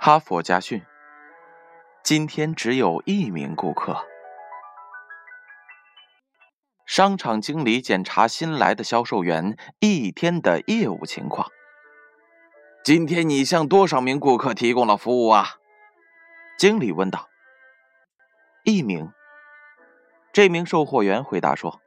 [0.00, 0.86] 哈佛家训：
[2.04, 4.06] 今天只有一名顾客。
[6.86, 11.50] 商场经理检查新来的销售员一天的业务情况。
[12.84, 15.56] 今天你向多少名顾客提供了服务啊？
[16.56, 17.28] 经理问道。
[18.62, 19.12] 一名。
[20.32, 21.80] 这名售货员回答说：“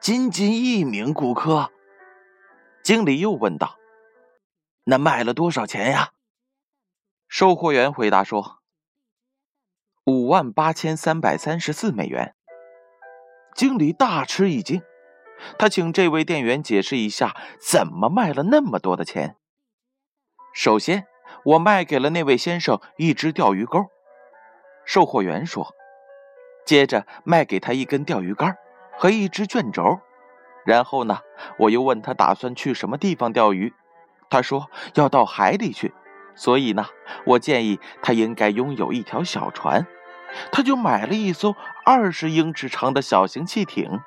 [0.00, 1.72] 仅仅一名顾客。”
[2.84, 3.76] 经理又问道
[4.86, 6.10] ：“那卖了多少钱呀？”
[7.28, 8.58] 售货员回答说
[10.06, 12.34] ：“五万八千三百三十四美元。”
[13.54, 14.82] 经理大吃一惊，
[15.58, 19.36] 他请这位店员解释一下，怎么卖了那么多的钱。
[20.52, 21.06] 首先，
[21.44, 23.86] 我卖给了那位先生一只钓鱼钩，
[24.84, 25.74] 售货员说。
[26.64, 28.56] 接着卖给他一根钓鱼竿
[28.98, 30.00] 和一只卷轴，
[30.64, 31.20] 然后呢，
[31.60, 33.72] 我又问他打算去什么地方钓鱼，
[34.28, 35.94] 他说要到海里去。
[36.36, 36.84] 所以呢，
[37.24, 39.86] 我建议他应该拥有一条小船，
[40.52, 44.00] 他就买了一艘二十英尺长的小型汽艇。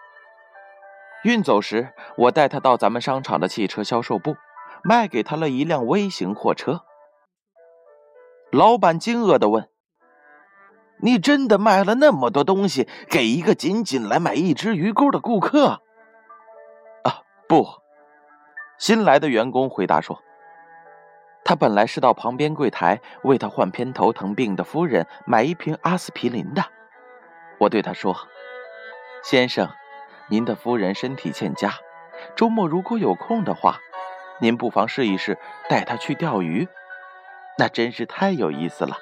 [1.23, 4.37] 运走时，我带他到咱们商场的汽车销售部，
[4.83, 6.85] 卖给他了一辆微型货车。
[8.51, 9.67] 老板惊愕地问
[11.01, 15.81] ：“你真的卖了那么多东西给一个仅仅来买一只鱼钩的顾客
[17.03, 17.67] ？”“啊，不。”
[18.79, 20.21] 新来的员工回答说。
[21.49, 26.63] 他本来是到旁边柜台为他患偏头疼病的夫人买一瓶阿司匹林的。
[27.57, 28.15] 我对他说
[29.25, 29.67] ：“先生，
[30.27, 31.73] 您的夫人身体欠佳，
[32.35, 33.79] 周末如果有空的话，
[34.39, 36.67] 您不妨试一试带她去钓鱼，
[37.57, 38.99] 那真是太有意思了。”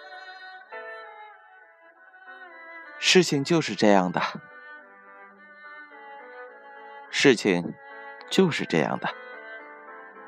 [2.97, 4.21] 事情就是这样的，
[7.09, 7.73] 事情
[8.29, 9.09] 就是这样的，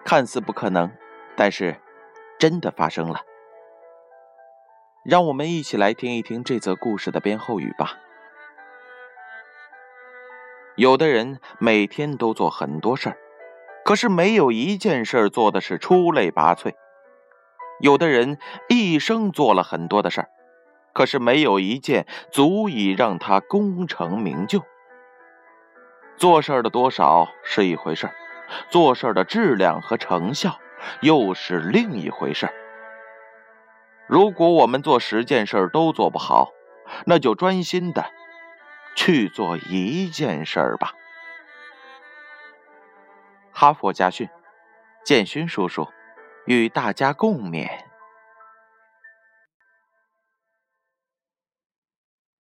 [0.03, 0.91] 看似不可能，
[1.37, 1.79] 但是。
[2.39, 3.21] 真的发生了，
[5.03, 7.97] 让我们一起来听一听这则故事的编后语吧。
[10.77, 13.17] 有的人每天都做很多事儿，
[13.83, 16.71] 可是没有一件事儿做的是出类拔萃；
[17.81, 18.37] 有的人
[18.69, 20.29] 一生做了很多的事儿，
[20.93, 24.63] 可是没有一件足以让他功成名就。
[26.15, 28.15] 做事儿的多少是一回事儿
[28.69, 30.57] 做事儿的质量和成效。
[31.01, 32.49] 又是另一回事
[34.07, 36.49] 如果我们做十件事都做不好，
[37.05, 38.05] 那就专心的
[38.95, 40.93] 去做一件事吧。
[43.51, 44.27] 哈佛家训，
[45.03, 45.87] 建勋叔叔
[46.45, 47.88] 与大家共勉。